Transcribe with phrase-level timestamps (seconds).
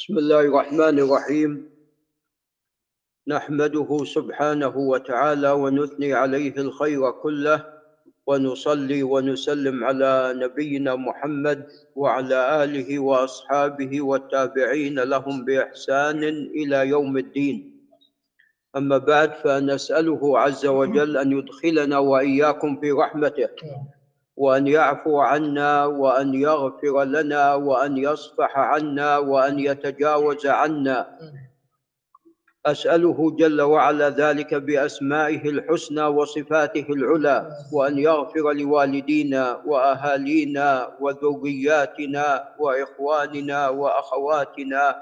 [0.00, 1.68] بسم الله الرحمن الرحيم.
[3.28, 7.58] نحمده سبحانه وتعالى ونثني عليه الخير كله
[8.26, 16.24] ونصلي ونسلم على نبينا محمد وعلى آله وأصحابه والتابعين لهم بإحسان
[16.56, 17.56] إلى يوم الدين.
[18.76, 23.48] أما بعد فنسأله عز وجل أن يدخلنا وإياكم في رحمته
[24.36, 31.18] وأن يعفو عنا وأن يغفر لنا وأن يصفح عنا وأن يتجاوز عنا.
[32.66, 44.96] أسأله جل وعلا ذلك بأسمائه الحسنى وصفاته العلى وأن يغفر لوالدينا وأهالينا وذرياتنا وإخواننا وأخواتنا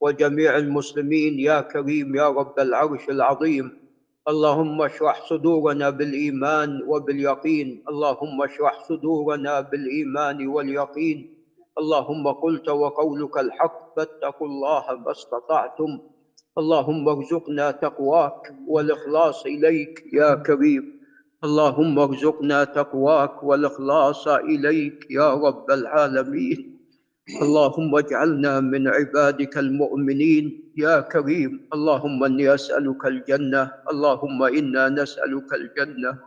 [0.00, 1.40] وجميع المسلمين.
[1.40, 3.81] يا كريم يا رب العرش العظيم.
[4.28, 7.84] اللهم اشرح صدورنا بالإيمان وباليقين.
[7.90, 11.18] اللهم اشرح صدورنا بالإيمان واليقين.
[11.78, 15.98] اللهم قلت وقولك الحق فاتقوا الله ما استطعتم.
[16.58, 20.84] اللهم ارزقنا تقواك والإخلاص إليك يا كريم
[21.44, 26.71] اللهم ارزقنا تقواك والإخلاص إليك يا رب العالمين.
[27.30, 30.74] اللهم اجعلنا من عبادك المؤمنين.
[30.76, 33.62] يا كريم اللهم إني أسألك الجنة.
[33.90, 36.18] اللهم إنا نسألك الجنة.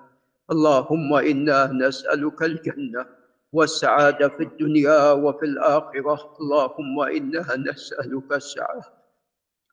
[0.52, 3.06] اللهم إنا نسألك الجنة.
[3.52, 6.20] والسعادة في الدنيا وفي الآخرة.
[6.40, 8.94] اللهم إنا نسألك السعادة.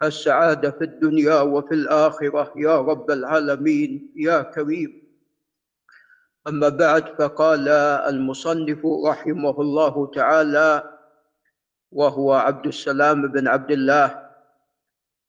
[0.02, 2.52] السعادة في الدنيا وفي الآخرة.
[2.56, 5.02] يا رب العالمين يا كريم.
[6.48, 7.68] أما بعد فقال
[8.10, 10.91] المصنف رحمه الله تعالى
[11.92, 14.22] وهو عبد السلام بن عبد الله.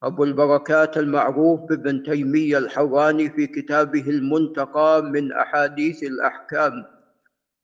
[0.03, 6.85] أبو البركات المعروف بابن تيمية الحراني في كتابه المنتقى من أحاديث الأحكام.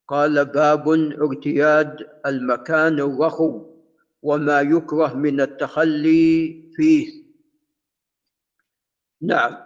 [0.08, 0.90] قال باب
[1.22, 3.66] ارتياد المكان الرخو
[4.22, 7.08] وما يكره من التخلي فيه.
[9.22, 9.58] نعم.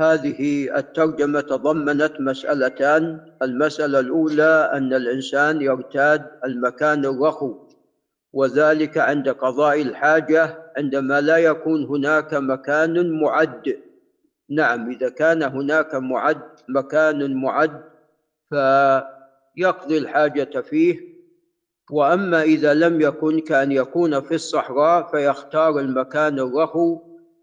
[0.00, 3.34] هذه الترجمة تضمنت مسألتان.
[3.42, 7.67] المسألة الأولى أن الإنسان يرتاد المكان الرخو
[8.32, 13.78] وذلك عند قضاء الحاجة عندما لا يكون هناك مكان معد.
[14.50, 17.84] نعم إذا كان هناك معد مكان معد
[18.50, 21.18] فيقضي الحاجة فيه.
[21.90, 27.00] وأما إذا لم يكن كأن يكون في الصحراء فيختار المكان الرخو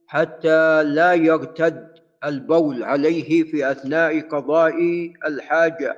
[0.07, 1.95] حتى لا يرتد
[2.25, 4.75] البول عليه في أثناء قضاء
[5.25, 5.97] الحاجة.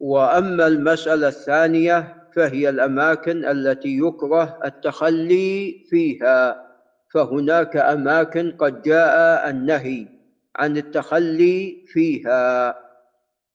[0.00, 6.66] وأما المسألة الثانية فهي الأماكن التي يكره التخلي فيها.
[7.14, 10.08] فهناك أماكن قد جاء النهي
[10.56, 12.76] عن التخلي فيها.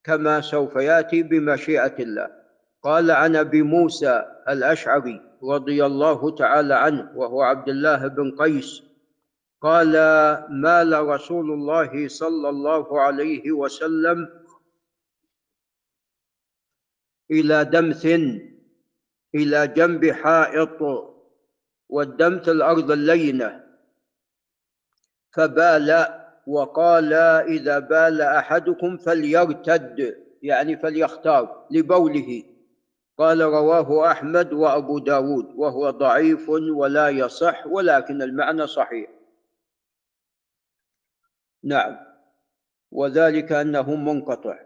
[0.03, 2.27] كما سوف يأتي بمشيئة الله.
[2.83, 8.83] قال عن أبي موسى الأشعري رضي الله تعالى عنه وهو عبد الله بن قيس
[9.61, 9.91] قال
[10.49, 14.29] مال رسول الله صلى الله عليه وسلم
[17.31, 18.05] إلى دمث
[19.35, 20.81] إلى جنب حائط
[21.89, 23.63] والدمت الأرض اللينة.
[25.33, 26.07] فبال
[26.47, 32.43] وقال إذا بال أحدكم فليرتد يعني فليختار لبوله.
[33.17, 39.09] قال رواه أحمد وأبو داود وهو ضعيف ولا يصح ولكن المعنى صحيح.
[41.63, 41.97] نعم.
[42.91, 44.59] وذلك أنه منقطع.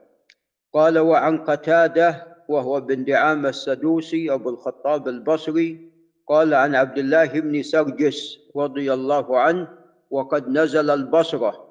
[0.73, 5.91] قال وعن قتادة وهو بن دعامة السدوسي أبو الخطاب البصري
[6.27, 9.67] قال عن عبد الله بن سرجس رضي الله عنه
[10.11, 11.65] وقد نزل البصرة.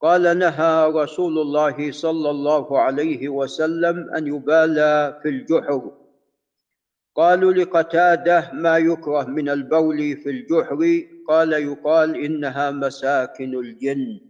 [0.00, 5.92] قال نهى رسول الله صلى الله عليه وسلم أن يبالى في الجحر.
[7.16, 11.02] قالوا لقتادة ما يكره من البول في الجحر.
[11.28, 14.20] قال يقال إنها مساكن الجن.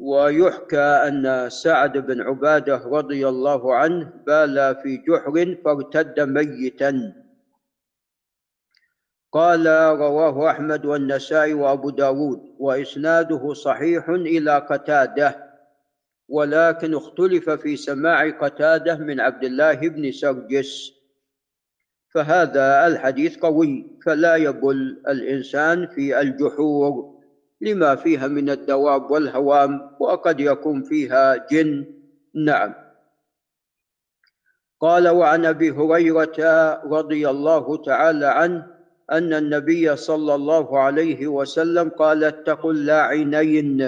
[0.00, 7.12] ويحكى أن سعد بن عبادة رضي الله عنه بال في جحر فارتد ميتا.
[9.32, 9.66] قال
[10.00, 15.50] رواه أحمد والنسائي وأبو داود وإسناده صحيح إلى قتادة
[16.28, 20.92] ولكن اختلف في سماع قتادة من عبد الله بن سرجس.
[22.14, 27.09] فهذا الحديث قوي فلا يبل الإنسان في الجحور.
[27.60, 31.84] لما فيها من الدواب والهوام وقد يكون فيها جن.
[32.34, 32.74] نعم.
[34.80, 36.38] قال وعن أبي هريرة
[36.84, 38.66] رضي الله تعالى عنه
[39.12, 43.80] أن النبي صلى الله عليه وسلم قال اتقوا اللاعنين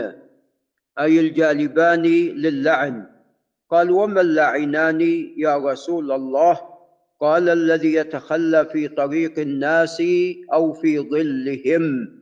[0.98, 2.02] أي الجالبان
[2.36, 3.06] للعن
[3.70, 5.00] قال وما اللاعنان
[5.36, 6.60] يا رسول الله؟
[7.20, 10.02] قال الذي يتخلى في طريق الناس
[10.52, 12.21] أو في ظلهم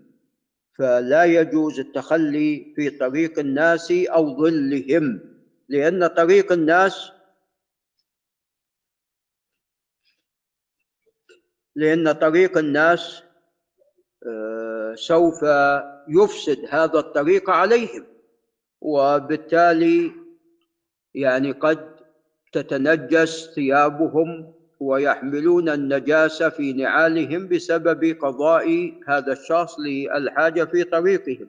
[0.78, 5.20] فلا يجوز التخلي في طريق الناس أو ظلهم
[5.68, 7.12] لأن طريق الناس
[11.76, 13.22] لأن طريق الناس
[14.26, 15.34] آه، سوف
[16.08, 18.06] يفسد هذا الطريق عليهم.
[18.80, 20.12] وبالتالي
[21.14, 21.96] يعني قد
[22.52, 31.48] تتنجس ثيابهم ويحملون النجاسة في نعالهم بسبب قضاء هذا الشخص للحاجة في طريقهم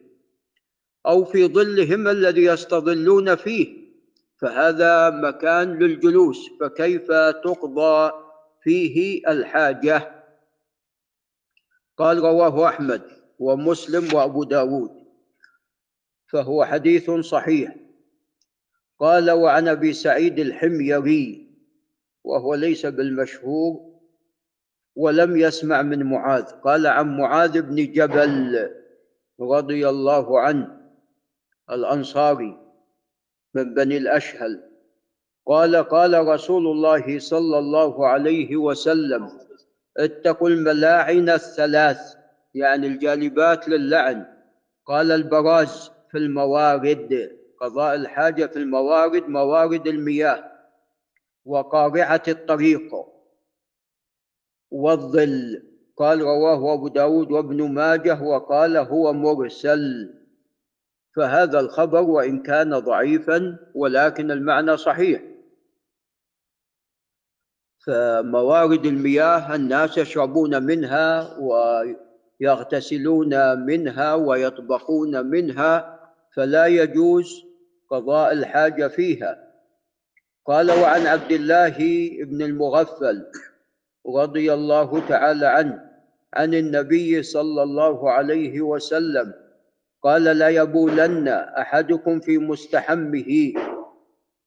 [1.06, 3.82] أو في ظلهم الذي يستظلون فيه.
[4.38, 7.12] فهذا مكان للجلوس فكيف
[7.44, 8.12] تقضى
[8.64, 10.24] فيه الحاجة؟
[11.98, 13.02] قال رواه أحمد
[13.40, 14.92] ومسلم وأبو داود
[16.28, 17.76] فهو حديث صحيح.
[19.00, 21.51] قال وعن أبي سعيد الحميري
[22.24, 23.92] وهو ليس بالمشهور
[24.96, 26.44] ولم يسمع من معاذ.
[26.44, 28.70] قال عن معاذ بن جبل
[29.42, 30.82] رضي الله عنه
[31.72, 32.58] الأنصاري
[33.54, 34.64] من بني الأشهل.
[35.48, 39.30] قال قال رسول الله صلى الله عليه وسلم
[39.98, 42.16] اتقوا الملاعن الثلاث
[42.54, 44.26] يعني الجالبات للعن.
[44.86, 50.51] قال البراز في الموارد قضاء الحاجة في الموارد موارد المياه.
[51.46, 52.96] وقارعة الطريق
[54.72, 55.64] والظل.
[55.98, 60.14] قال رواه أبو داود وابن ماجه وقال هو مرسل.
[61.16, 65.22] فهذا الخبر وإن كان ضعيفا ولكن المعنى صحيح.
[67.86, 71.38] فموارد المياه الناس يشربون منها
[72.42, 76.00] ويغتسلون منها ويطبخون منها
[76.36, 77.44] فلا يجوز
[77.90, 79.51] قضاء الحاجة فيها.
[80.46, 81.78] قال وعن عبد الله
[82.24, 83.26] بن المغفل
[84.08, 85.92] رضي الله تعالى عنه
[86.34, 89.34] عن النبي صلى الله عليه وسلم
[90.04, 93.54] قال لا يبولن أحدكم في مستحمه.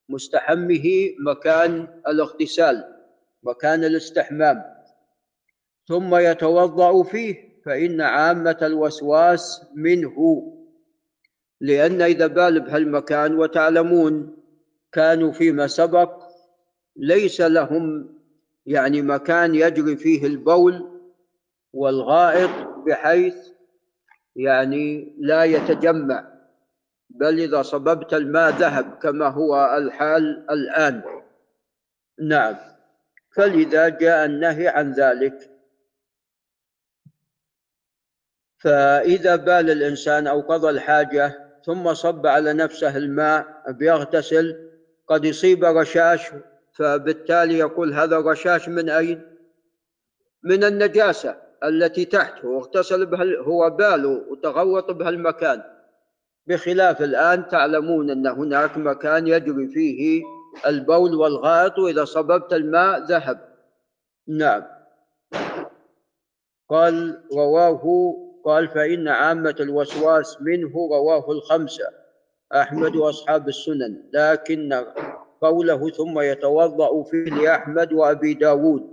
[0.08, 0.86] مستحمه
[1.18, 2.84] مكان الاغتسال
[3.42, 4.64] مكان الاستحمام.
[5.88, 10.16] ثم يتوضأ فيه فإن عامة الوسواس منه
[11.60, 14.36] لأن إذا بال بهالمكان وتعلمون
[14.94, 16.22] كانوا فيما سبق
[16.96, 18.14] ليس لهم
[18.66, 21.00] يعني مكان يجري فيه البول
[21.72, 22.50] والغائط
[22.86, 23.36] بحيث
[24.36, 26.34] يعني لا يتجمع.
[27.10, 31.02] بل إذا صببت الماء ذهب كما هو الحال الآن.
[32.18, 32.56] نعم.
[33.36, 35.50] فلذا جاء النهي عن ذلك.
[38.58, 44.73] فإذا بال الإنسان أو قضى الحاجة ثم صب على نفسه الماء بيغتسل
[45.08, 46.30] قد يصيب رشاش
[46.72, 49.22] فبالتالي يقول هذا رشاش من أين؟
[50.42, 55.62] من النجاسة التي تحته واغتسل بها هو باله وتغوط بهالمكان
[56.46, 60.22] بخلاف الآن تعلمون أن هناك مكان يجري فيه
[60.66, 63.54] البول والغائط وإذا صببت الماء ذهب.
[64.28, 64.64] نعم.
[66.68, 68.14] قال رواه
[68.44, 72.03] قال فإن عامة الوسواس منه رواه الخمسة.
[72.52, 74.84] أحمد وأصحاب السنن لكن
[75.40, 78.92] قوله ثم يتوضأ فيه لأحمد وأبي داود.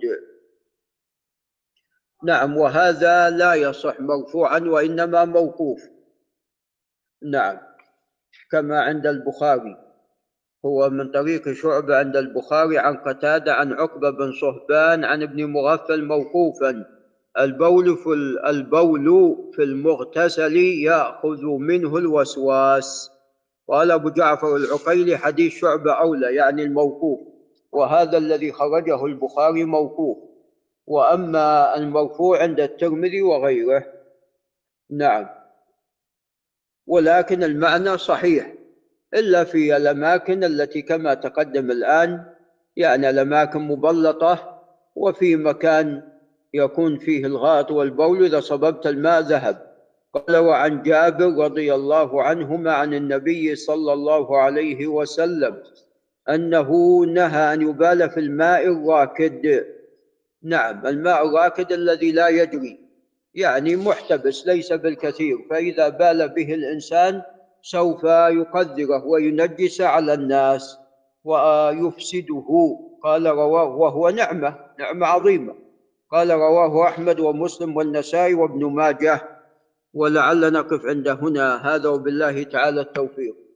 [2.24, 5.82] نعم وهذا لا يصح مرفوعا وإنما موقوف.
[7.24, 7.58] نعم
[8.52, 9.78] كما عند البخاري.
[10.66, 16.04] هو من طريق شعبة عند البخاري عن قتادة عن عقبة بن صهبان عن ابن مغفل
[16.04, 16.86] موقوفا.
[17.40, 18.10] البول في
[18.50, 23.21] البول في المغتسل يأخذ منه الوسواس.
[23.72, 27.20] قال أبو جعفر العقيلي حديث شعبة أولى يعني الموقوف.
[27.72, 30.18] وهذا الذي خرجه البخاري موقوف.
[30.88, 33.86] وأما المرفوع عند الترمذي وغيره
[34.90, 35.30] نعم.
[36.88, 38.54] ولكن المعنى صحيح
[39.14, 42.26] إلا في الأماكن التي كما تقدم الآن
[42.76, 44.62] يعني الأماكن مبلطة
[44.96, 46.12] وفي مكان
[46.54, 49.71] يكون فيه الغائط والبول إذا صببت الماء ذهب.
[50.14, 55.64] قال وعن جابر رضي الله عنهما عن النبي صلى الله عليه وسلم
[56.30, 59.66] أنه نهى أن يبال في الماء الراكد.
[60.44, 62.80] نعم الماء الراكد الذي لا يجري
[63.34, 67.22] يعني محتبس ليس بالكثير فإذا بال به الإنسان
[67.62, 70.78] سوف يقدره وينجس على الناس
[71.24, 72.80] ويفسده.
[73.04, 75.56] قال رواه وهو نعمة نعمة عظيمة.
[76.12, 79.31] قال رواه أحمد ومسلم والنسائي وابن ماجه.
[79.94, 81.76] ولعل نقف عند هنا.
[81.76, 83.51] هذا وبالله تعالى التوفيق.